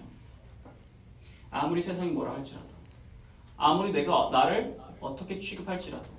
아무리 1.50 1.82
세상이 1.82 2.12
뭐라 2.12 2.34
할지라도 2.34 2.70
아무리 3.58 3.92
내가 3.92 4.30
나를 4.32 4.80
어떻게 5.00 5.40
취급할지라도 5.40 6.10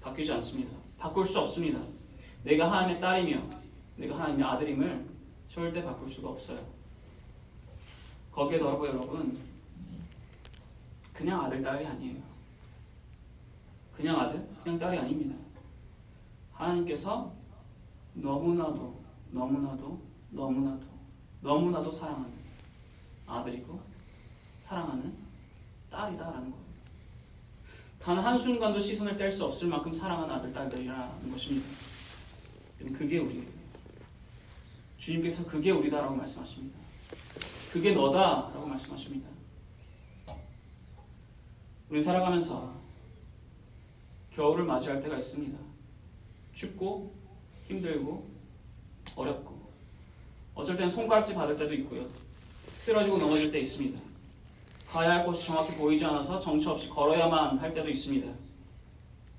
바뀌지 0.00 0.32
않습니다. 0.34 0.76
바꿀 0.98 1.26
수 1.26 1.40
없습니다. 1.40 1.80
내가 2.44 2.70
하나님의 2.70 3.00
딸이며 3.00 3.42
내가 3.96 4.18
하나님의 4.18 4.44
아들임을 4.44 5.08
절대 5.48 5.82
바꿀 5.82 6.08
수가 6.08 6.30
없어요. 6.30 6.58
거기에 8.32 8.58
더불어 8.58 8.90
여러분 8.90 9.36
그냥 11.12 11.44
아들 11.44 11.62
딸이 11.62 11.86
아니에요. 11.86 12.22
그냥 13.96 14.20
아들, 14.20 14.46
그냥 14.62 14.78
딸이 14.78 14.98
아닙니다. 14.98 15.36
하나님께서 16.52 17.32
너무나도 18.14 19.03
너무나도 19.34 20.00
너무나도 20.30 20.86
너무나도 21.40 21.90
사랑하는 21.90 22.32
아들이고 23.26 23.80
사랑하는 24.62 25.12
딸이다라는 25.90 26.50
거예요. 26.50 26.64
단 27.98 28.18
한순간도 28.18 28.78
시선을 28.78 29.16
뗄 29.16 29.30
수 29.30 29.44
없을 29.44 29.68
만큼 29.68 29.92
사랑하는 29.92 30.34
아들, 30.34 30.52
딸들이라는 30.52 31.30
것입니다. 31.30 31.68
그게 32.96 33.18
우리예요. 33.18 33.46
주님께서 34.98 35.44
그게 35.46 35.70
우리다라고 35.70 36.14
말씀하십니다. 36.14 36.78
그게 37.72 37.92
너다라고 37.92 38.66
말씀하십니다. 38.66 39.28
우리 41.90 42.02
살아가면서 42.02 42.72
겨울을 44.34 44.64
맞이할 44.64 45.02
때가 45.02 45.18
있습니다. 45.18 45.58
춥고 46.54 47.14
힘들고 47.68 48.33
어렵고 49.16 49.54
어쩔 50.54 50.76
땐 50.76 50.88
손가락질 50.88 51.34
받을 51.34 51.56
때도 51.56 51.74
있고요. 51.74 52.02
쓰러지고 52.76 53.18
넘어질 53.18 53.50
때 53.50 53.58
있습니다. 53.60 53.98
가야 54.88 55.10
할 55.10 55.24
곳이 55.24 55.46
정확히 55.46 55.76
보이지 55.76 56.04
않아서 56.04 56.38
정처 56.38 56.72
없이 56.72 56.88
걸어야만 56.88 57.58
할 57.58 57.74
때도 57.74 57.88
있습니다. 57.88 58.32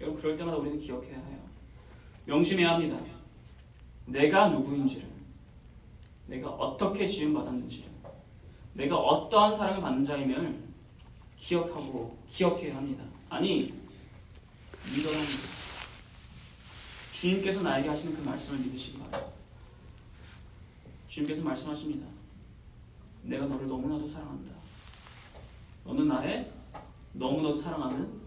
여러분 0.02 0.22
그럴 0.22 0.36
때마다 0.36 0.58
우리는 0.58 0.80
기억해야 0.80 1.16
해요. 1.16 1.40
명심해야 2.26 2.74
합니다. 2.74 3.00
내가 4.08 4.50
누구인지를, 4.50 5.08
내가 6.28 6.50
어떻게 6.50 7.08
지음 7.08 7.34
받았는지를, 7.34 7.90
내가 8.74 8.98
어떠한 8.98 9.56
사랑을 9.56 9.82
받는 9.82 10.04
자임을 10.04 10.60
기억하고 11.38 12.18
기억해야 12.30 12.76
합니다. 12.76 13.04
아니 13.30 13.74
믿어야 14.94 15.18
합니다. 15.18 15.44
주님께서 17.14 17.62
나에게 17.62 17.88
하시는 17.90 18.16
그 18.16 18.22
말씀을 18.28 18.60
믿으시기 18.60 19.00
바랍니다. 19.00 19.35
주님께서 21.16 21.44
말씀하십니다. 21.44 22.06
내가 23.24 23.46
너를 23.46 23.68
너무나도 23.68 24.06
사랑한다. 24.06 24.52
너는 25.86 26.10
나의 26.10 26.52
너무나도 27.14 27.58
사랑하는 27.58 28.20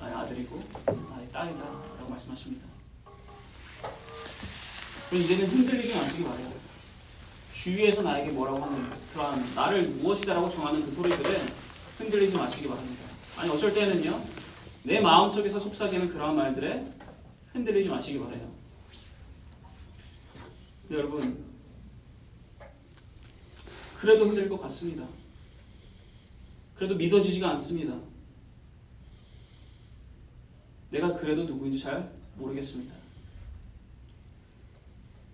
나의 0.00 0.12
아들이고 0.12 0.60
나의 1.08 1.30
딸이다 1.30 1.60
라고 1.60 2.10
말씀하십니다. 2.10 2.66
그럼 5.08 5.22
이제는 5.22 5.46
흔들리지 5.46 5.94
마시기 5.94 6.24
바래요. 6.24 6.52
주위에서 7.54 8.02
나에게 8.02 8.32
뭐라고 8.32 8.64
하는 8.64 8.90
그러한 9.12 9.54
나를 9.54 9.88
무엇이다라고 9.88 10.50
정하는 10.50 10.84
그 10.84 10.90
소리들에 10.96 11.46
흔들리지 11.98 12.36
마시기 12.36 12.66
바랍니다. 12.66 13.04
아니 13.36 13.50
어쩔 13.50 13.72
때는요 13.72 14.20
내 14.82 15.00
마음속에서 15.00 15.60
속삭이는 15.60 16.08
그러한 16.08 16.34
말들에 16.34 16.92
흔들리지 17.52 17.88
마시기 17.88 18.18
바래요. 18.18 18.52
여러분 20.90 21.45
그래도 24.00 24.26
흔들릴 24.26 24.48
것 24.48 24.60
같습니다. 24.62 25.06
그래도 26.76 26.94
믿어지지가 26.94 27.50
않습니다. 27.52 27.98
내가 30.90 31.14
그래도 31.16 31.44
누구인지 31.44 31.78
잘 31.78 32.12
모르겠습니다. 32.36 32.94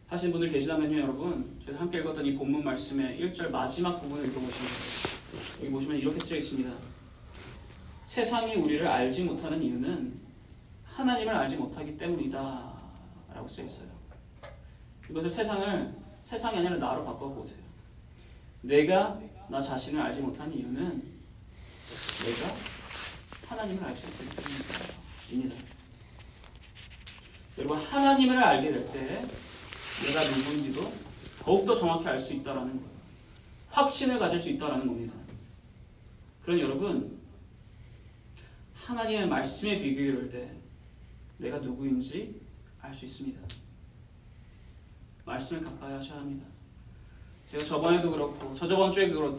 하신 0.07 0.31
분들 0.31 0.51
계시다면요, 0.51 0.99
여러분. 0.99 1.59
저희 1.65 1.75
함께 1.75 1.99
읽었던 1.99 2.25
이 2.27 2.35
본문 2.35 2.63
말씀의 2.63 3.19
1절 3.19 3.51
마지막 3.51 4.01
부분을 4.01 4.27
읽어보시면 4.29 4.73
여기 5.61 5.71
보시면 5.71 5.99
이렇게 5.99 6.19
쓰여 6.19 6.39
있습니다. 6.39 6.71
세상이 8.05 8.57
우리를 8.57 8.87
알지 8.87 9.25
못하는 9.25 9.63
이유는 9.63 10.21
하나님을 10.85 11.35
알지 11.35 11.57
못하기 11.57 11.97
때문이다. 11.97 12.73
라고 13.35 13.49
쓰여 13.49 13.65
있어요. 13.65 13.89
이것을 15.11 15.31
세상을, 15.31 15.95
세상이 16.23 16.59
아니라 16.59 16.77
나로 16.77 17.05
바꿔보세요. 17.05 17.72
내가 18.63 19.21
나 19.49 19.61
자신을 19.61 20.01
알지 20.01 20.21
못하는 20.21 20.57
이유는 20.57 21.03
내가 22.25 22.57
하나님을 23.49 23.85
알지 23.85 24.03
못하기 24.07 24.29
때문입니다. 25.29 25.73
여러분, 27.59 27.79
하나님을 27.79 28.43
알게 28.43 28.73
될 28.73 28.87
때 28.93 29.25
내가 30.07 30.25
누구인지도 30.25 30.93
더욱더 31.41 31.75
정확히 31.77 32.09
알 32.09 32.19
수 32.19 32.33
있다는 32.33 32.63
거예요. 32.77 32.93
확신을 33.71 34.19
가질 34.19 34.41
수 34.41 34.49
있다는 34.51 34.87
겁니다. 34.87 35.15
그런 36.45 36.59
여러분, 36.61 37.19
하나님의 38.75 39.29
말씀에 39.29 39.81
비교할 39.81 40.31
때 40.31 40.51
내가 41.39 41.59
누구인지 41.59 42.41
알 42.81 42.95
수 42.95 43.05
있습니다. 43.05 43.41
말씀을 45.25 45.63
가까이 45.65 45.93
하셔야 45.93 46.19
합니다. 46.21 46.47
제가 47.53 47.65
저번에도 47.67 48.11
그렇고 48.11 48.55
저저번 48.55 48.91
주에 48.91 49.11
그렇고 49.11 49.39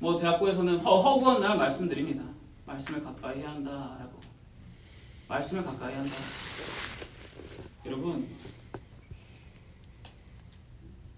뭐 0.00 0.18
대학교에서는 0.18 0.78
허구한 0.80 1.40
날 1.40 1.56
말씀드립니다. 1.56 2.24
말씀을 2.66 3.04
가까이 3.04 3.38
해야 3.38 3.50
한다라고 3.50 4.18
말씀을 5.28 5.64
가까이 5.64 5.94
한다. 5.94 6.12
여러분 7.86 8.26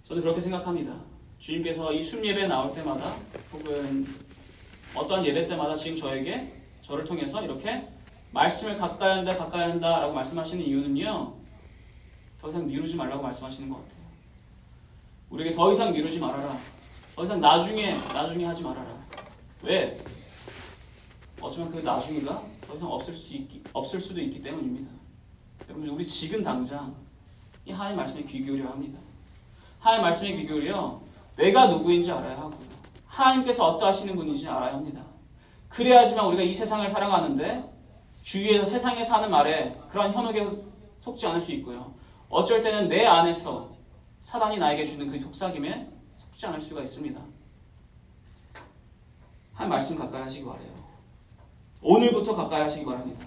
저는 0.07 0.21
그렇게 0.21 0.43
생각합니다. 0.43 1.01
주님께서 1.39 1.95
이 1.95 2.03
순예배 2.03 2.47
나올 2.47 2.75
때마다 2.75 3.17
혹은 3.51 4.07
어떠한 4.95 5.25
예배 5.25 5.47
때마다 5.47 5.75
지금 5.75 5.97
저에게 5.97 6.61
저를 6.83 7.07
통해서 7.07 7.43
이렇게 7.43 7.89
말씀을 8.33 8.77
가까이 8.77 9.17
한다 9.17 9.35
가까이 9.35 9.71
한다라고 9.71 10.13
말씀하시는 10.13 10.63
이유는요. 10.63 11.37
더 12.43 12.51
이상 12.51 12.67
미루지 12.67 12.97
말라고 12.97 13.23
말씀하시는 13.23 13.71
것 13.71 13.77
같아요. 13.77 14.00
우리에게 15.31 15.53
더 15.53 15.73
이상 15.73 15.93
미루지 15.93 16.19
말아라. 16.19 16.57
더 17.15 17.25
이상 17.25 17.41
나중에 17.41 17.95
나중에 18.13 18.45
하지 18.45 18.63
말아라. 18.63 18.89
왜? 19.63 19.99
어쩌면 21.41 21.71
그 21.71 21.79
나중에가 21.79 22.43
더 22.67 22.75
이상 22.75 22.91
없을 22.91 23.15
수 23.15 23.35
있기, 23.35 23.63
없을 23.73 24.01
수도 24.01 24.21
있기 24.21 24.43
때문입니다. 24.43 24.91
여러분 25.69 25.89
우리 25.89 26.07
지금 26.07 26.43
당장 26.43 26.95
이 27.65 27.73
하나님 27.73 27.97
말씀에 27.97 28.25
귀 28.25 28.45
기울여야 28.45 28.71
합니다. 28.71 28.99
하나님 29.79 30.03
말씀에 30.03 30.35
귀 30.35 30.47
기울여 30.47 31.01
내가 31.37 31.69
누구인지 31.69 32.11
알아야 32.11 32.37
하고요. 32.37 32.59
하나님께서 33.07 33.67
어떠하시는 33.67 34.15
분인지 34.17 34.49
알아야 34.49 34.75
합니다. 34.75 35.03
그래야지만 35.69 36.27
우리가 36.27 36.43
이 36.43 36.53
세상을 36.53 36.89
살아가는데 36.89 37.65
주위에서 38.23 38.65
세상에서 38.65 39.17
하는 39.17 39.31
말에 39.31 39.77
그러한 39.91 40.13
현혹에 40.13 40.47
속지 41.01 41.27
않을 41.29 41.41
수 41.41 41.53
있고요. 41.53 41.95
어쩔 42.29 42.63
때는 42.63 42.89
내 42.89 43.07
안에서 43.07 43.71
사단이 44.21 44.59
나에게 44.59 44.85
주는 44.85 45.11
그 45.11 45.19
속삭임에 45.19 45.91
속지 46.19 46.47
않을 46.47 46.61
수가 46.61 46.83
있습니다. 46.83 47.21
한 49.55 49.69
말씀 49.69 49.99
가까이 49.99 50.23
하시기 50.23 50.45
바래요. 50.45 50.71
오늘부터 51.83 52.35
가까이 52.35 52.63
하시기 52.63 52.85
바랍니다. 52.85 53.27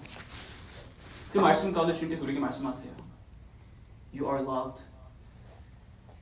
그 1.32 1.38
말씀 1.38 1.72
가운데 1.72 1.92
주님께서 1.92 2.22
우리에게 2.22 2.40
말씀하세요. 2.40 2.92
You 4.14 4.26
are 4.28 4.42
loved. 4.42 4.82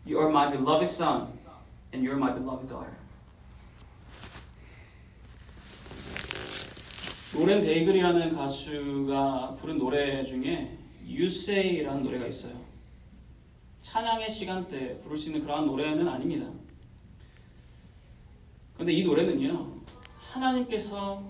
You 0.06 0.18
are 0.18 0.30
my 0.30 0.50
beloved 0.50 0.88
son, 0.88 1.28
and 1.94 2.06
you 2.06 2.10
are 2.10 2.16
my 2.16 2.32
beloved 2.34 2.66
daughter. 2.66 2.92
로렌 7.34 7.62
데이글이라는 7.62 8.34
가수가 8.34 9.54
부른 9.58 9.78
노래 9.78 10.24
중에 10.24 10.78
You 11.06 11.26
Say라는 11.26 12.02
노래가 12.02 12.26
있어요. 12.26 12.61
찬양의 13.82 14.30
시간대 14.30 14.98
부를 15.00 15.16
수 15.16 15.28
있는 15.28 15.42
그러한 15.42 15.66
노래는 15.66 16.08
아닙니다. 16.08 16.46
그런데 18.74 18.92
이 18.92 19.04
노래는요, 19.04 19.80
하나님께서 20.18 21.22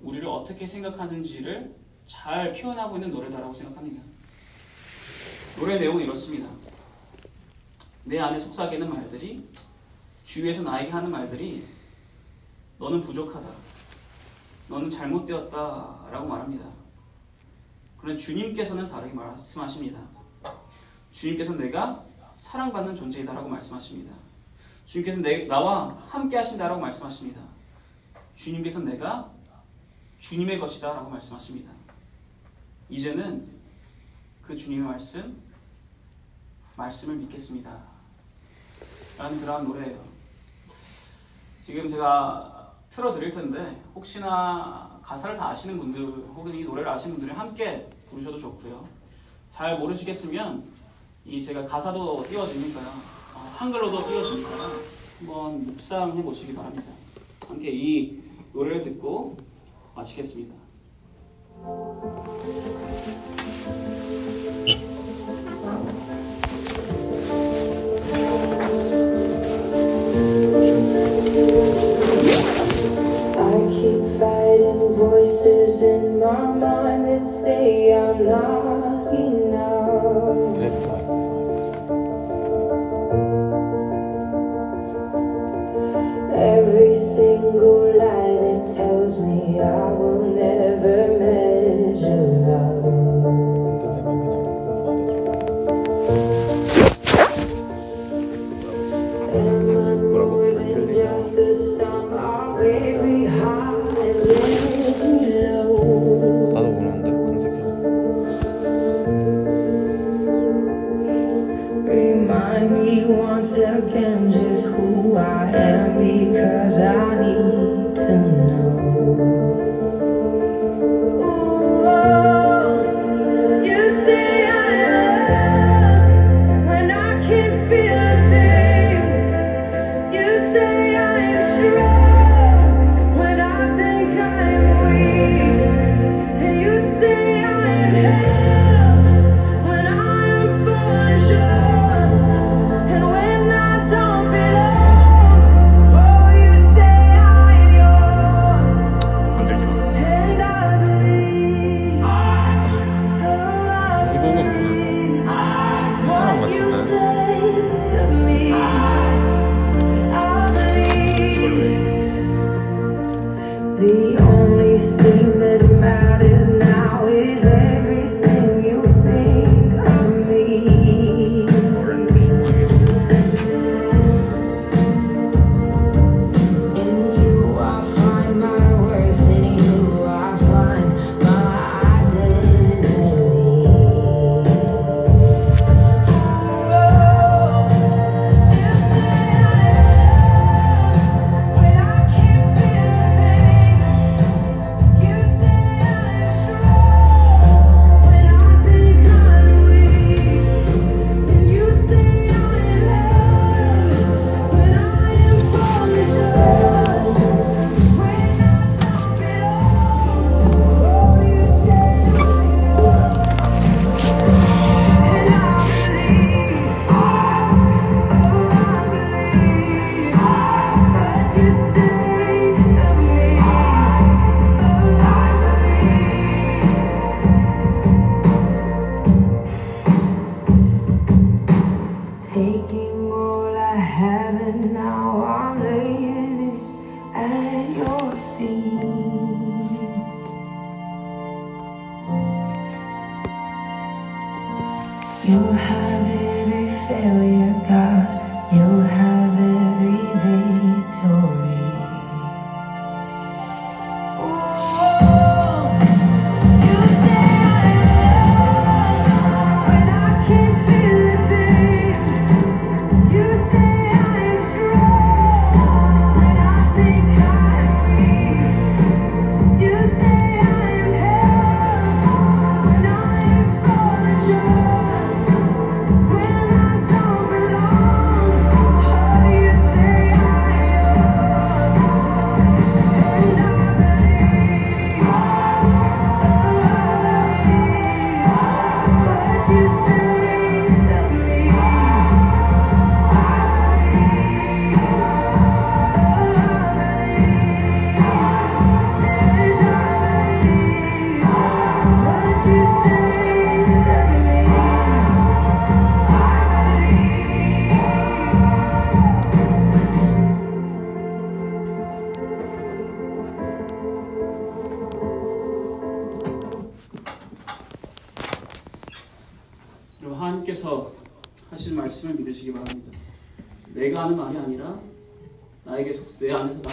우리를 0.00 0.26
어떻게 0.26 0.66
생각하는지를 0.66 1.74
잘 2.06 2.52
표현하고 2.52 2.96
있는 2.96 3.10
노래다라고 3.10 3.52
생각합니다. 3.52 4.02
노래 5.58 5.78
내용은 5.78 6.02
이렇습니다. 6.02 6.48
내 8.04 8.18
안에 8.18 8.38
속삭이는 8.38 8.88
말들이 8.88 9.48
주위에서 10.24 10.62
나에게 10.62 10.90
하는 10.90 11.10
말들이 11.10 11.64
너는 12.78 13.00
부족하다. 13.00 13.48
너는 14.68 14.88
잘못되었다. 14.88 16.08
라고 16.10 16.26
말합니다. 16.26 16.66
그런데 17.98 18.20
주님께서는 18.20 18.86
다르게 18.86 19.12
말씀하십니다. 19.14 20.15
주님께서 21.16 21.54
내가 21.54 22.04
사랑받는 22.34 22.94
존재이다라고 22.94 23.48
말씀하십니다. 23.48 24.14
주님께서 24.84 25.22
내, 25.22 25.46
나와 25.46 25.96
함께 26.06 26.36
하신다라고 26.36 26.78
말씀하십니다. 26.78 27.40
주님께서 28.34 28.80
내가 28.80 29.30
주님의 30.18 30.58
것이다라고 30.60 31.08
말씀하십니다. 31.08 31.72
이제는 32.90 33.48
그 34.42 34.54
주님의 34.54 34.86
말씀, 34.86 35.40
말씀을 36.76 37.16
믿겠습니다. 37.16 37.80
라는 39.16 39.40
그러한 39.40 39.64
노래예요. 39.64 40.04
지금 41.62 41.88
제가 41.88 42.74
틀어드릴 42.90 43.30
텐데 43.30 43.82
혹시나 43.94 45.00
가사를 45.02 45.34
다 45.38 45.48
아시는 45.48 45.78
분들 45.78 46.02
혹은 46.34 46.54
이 46.54 46.62
노래를 46.62 46.90
아시는 46.90 47.16
분들이 47.16 47.34
함께 47.34 47.88
부르셔도 48.10 48.38
좋고요. 48.38 48.86
잘 49.50 49.78
모르시겠으면 49.78 50.75
이 51.28 51.42
제가 51.42 51.64
가사도 51.64 52.22
띄워드니까요. 52.22 52.86
어, 53.34 53.50
한글로도 53.56 54.06
띄워주니까요. 54.06 54.96
한번 55.18 55.66
묵상해 55.66 56.22
보시기 56.22 56.54
바랍니다. 56.54 56.84
함께 57.48 57.70
이 57.72 58.22
노래를 58.52 58.80
듣고 58.82 59.36
마치겠습니다. 59.94 60.54
voices 74.96 75.82
in 75.82 76.18
my 76.20 76.54
mind 76.54 77.04
that 77.04 77.22
say 77.22 77.92
I'm 77.92 78.24
not 78.24 78.65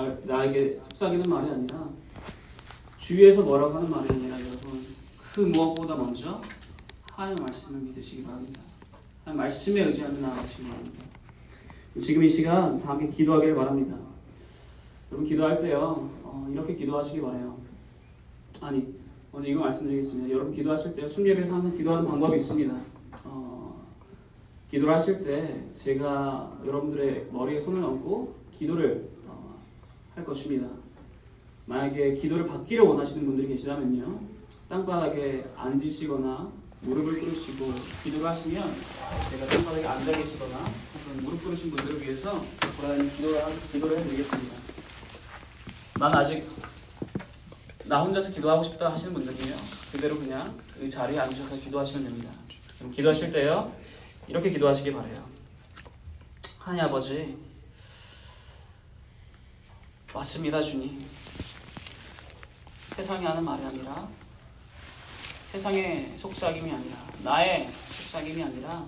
나, 0.04 0.18
나에게 0.26 0.80
속삭이는 0.82 1.30
말이 1.30 1.50
아니라 1.50 1.89
주위에서 3.00 3.44
뭐라고 3.44 3.76
하는 3.76 3.89
말이 3.89 4.10
아니라 4.10 4.39
여러분 4.39 4.86
그 5.34 5.42
무엇보다 5.42 5.96
먼저 5.96 6.42
하나님의 7.12 7.46
말씀을 7.46 7.82
믿으시기 7.82 8.24
바랍니다. 8.24 8.62
말씀에 9.26 9.84
의지하며 9.84 10.20
나아가시기 10.20 10.63
바랍니다. 10.68 11.04
지금 12.02 12.24
이 12.24 12.30
시간 12.30 12.82
다 12.82 12.92
함께 12.92 13.08
기도하기를 13.08 13.56
바랍니다. 13.56 13.98
여러분 15.12 15.28
기도할 15.28 15.60
때요 15.60 16.10
어, 16.24 16.50
이렇게 16.52 16.76
기도하시기 16.76 17.22
바래요. 17.22 17.58
아니 18.62 18.94
먼저 19.32 19.48
이거 19.48 19.62
말씀드리겠습니다. 19.62 20.34
여러분 20.34 20.54
기도하실 20.54 20.96
때 20.96 21.08
순례에서 21.08 21.54
항상 21.54 21.76
기도하는 21.76 22.08
방법이 22.08 22.38
있습니다. 22.38 22.76
어, 23.26 23.86
기도를 24.70 24.96
하실 24.96 25.24
때 25.24 25.66
제가 25.74 26.60
여러분들의 26.66 27.28
머리에 27.32 27.60
손을 27.60 27.84
얹고 27.84 28.36
기도를 28.52 29.08
어, 29.08 29.12
할 30.15 30.26
것입니다. 30.26 30.67
만약에 31.65 32.15
기도를 32.15 32.47
받기를 32.47 32.84
원하시는 32.84 33.26
분들이 33.26 33.47
계시다면요 33.47 34.19
땅바닥에 34.69 35.45
앉으시거나 35.56 36.52
무릎을 36.82 37.19
꿇으시고 37.19 37.73
기도를 38.04 38.28
하시면 38.28 38.63
제가 39.30 39.45
땅바닥에 39.45 39.88
앉아 39.88 40.12
계시거나 40.12 40.58
무릎 41.21 41.43
꿇으신 41.43 41.71
분들을 41.71 42.02
위해서 42.02 42.43
고라니 42.80 43.10
기도를, 43.15 43.41
기도를 43.71 43.99
해드리겠습니다. 43.99 44.56
난 45.99 46.15
아직 46.15 46.45
나 47.86 48.02
혼자서 48.02 48.32
기도하고 48.32 48.63
싶다 48.63 48.91
하시는 48.91 49.13
분들은요 49.13 49.56
그대로 49.91 50.17
그냥 50.17 50.58
그 50.78 50.89
자리에 50.89 51.19
앉으셔서 51.19 51.56
기도하시면 51.56 52.04
됩니다. 52.04 52.30
그럼 52.78 52.91
기도하실 52.91 53.32
때요 53.32 53.73
이렇게 54.28 54.49
기도하시기 54.49 54.91
바래요. 54.93 55.23
하나님 56.60 56.86
아버지 56.86 57.38
맞습니다 60.13 60.62
주님. 60.62 61.04
세상이 62.95 63.26
하는 63.26 63.43
말이 63.43 63.63
아니라 63.63 64.08
세상의 65.52 66.13
속삭임이 66.17 66.71
아니라 66.71 66.95
나의 67.23 67.67
속삭임이 67.88 68.43
아니라 68.43 68.86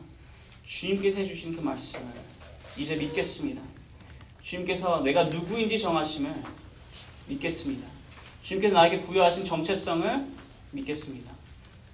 주님께서 0.67 1.21
해주신 1.21 1.55
그 1.55 1.61
말씀을 1.61 2.05
이제 2.77 2.95
믿겠습니다. 2.95 3.59
주님께서 4.43 5.01
내가 5.01 5.23
누구인지 5.23 5.79
정하심을 5.79 6.43
믿겠습니다. 7.27 7.87
주님께서 8.43 8.75
나에게 8.75 8.99
부여하신 8.99 9.45
정체성을 9.45 10.27
믿겠습니다. 10.71 11.31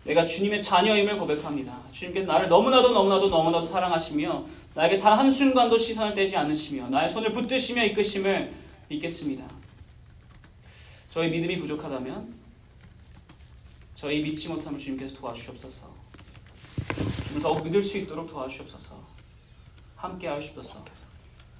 내가 0.03 0.25
주님의 0.25 0.61
자녀임을 0.61 1.17
고백합니다. 1.17 1.77
주님께서 1.93 2.27
나를 2.27 2.49
너무나도 2.49 2.89
너무나도 2.89 3.29
너무나도 3.29 3.67
사랑하시며 3.67 4.45
나에게 4.73 4.99
단 4.99 5.17
한순간도 5.17 5.77
시선을 5.77 6.13
떼지 6.15 6.35
않으시며 6.35 6.89
나의 6.89 7.09
손을 7.09 7.31
붙드시며 7.31 7.85
이끄심을 7.85 8.60
믿겠습니다. 8.91 9.45
저희 11.09 11.29
믿음이 11.29 11.59
부족하다면 11.59 12.33
저희 13.95 14.21
믿지 14.21 14.49
못함을 14.49 14.79
주님께서 14.79 15.15
도와주시옵소서. 15.15 15.93
주님을 17.27 17.41
더욱 17.41 17.63
믿을 17.63 17.81
수 17.81 17.97
있도록 17.97 18.29
도와주시옵소서. 18.29 19.01
함께 19.95 20.27
하시옵소서. 20.27 20.83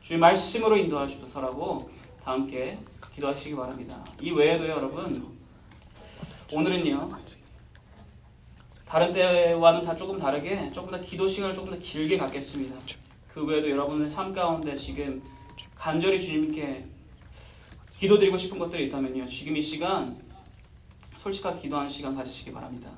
주의 0.02 0.20
말씀으로 0.20 0.78
인도하시옵소서라고 0.78 1.92
다 2.24 2.32
함께 2.32 2.80
기도하시기 3.14 3.56
바랍니다. 3.56 4.04
이 4.20 4.32
외에도 4.32 4.68
여러분 4.68 5.32
오늘은요 6.52 7.10
다른 8.86 9.14
때와는 9.14 9.84
다 9.84 9.96
조금 9.96 10.18
다르게 10.18 10.70
조금 10.72 10.92
더 10.92 11.00
기도 11.00 11.28
시간을 11.28 11.56
조금 11.56 11.72
더 11.72 11.78
길게 11.78 12.18
갖겠습니다. 12.18 12.76
그 13.30 13.46
외에도 13.46 13.70
여러분의 13.70 14.10
삶 14.10 14.34
가운데 14.34 14.76
지금 14.76 15.24
간절히 15.76 16.20
주님께 16.20 16.91
기도드리고 18.02 18.36
싶은 18.36 18.58
것들이 18.58 18.88
있다면요 18.88 19.28
지금 19.28 19.56
이 19.56 19.62
시간 19.62 20.18
솔직하게 21.18 21.62
기도하는 21.62 21.88
시간 21.88 22.16
가지시기 22.16 22.52
바랍니다. 22.52 22.90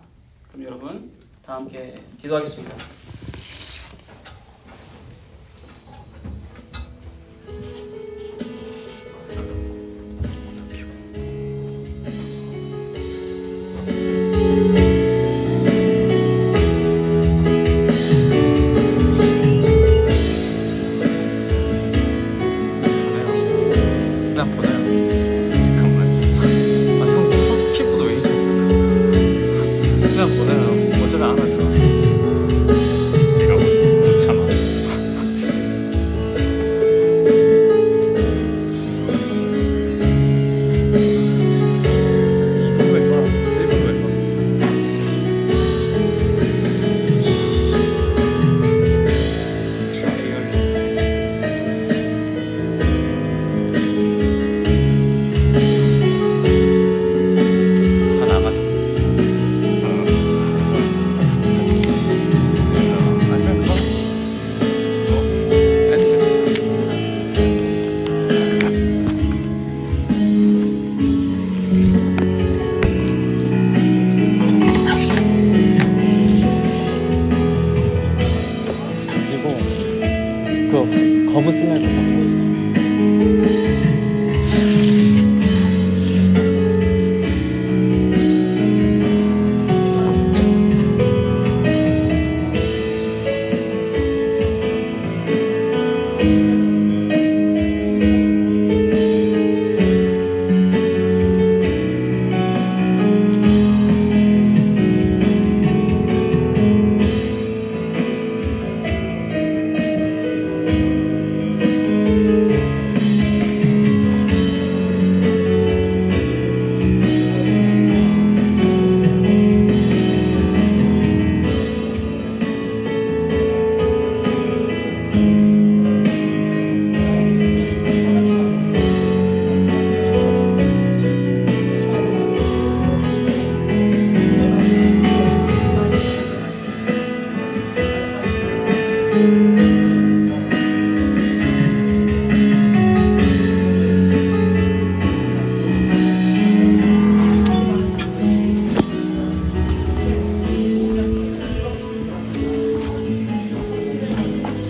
그럼 0.47 0.63
여러분 0.63 1.11
다 1.45 1.55
함께 1.55 2.01
기도하겠습니다. 2.21 2.73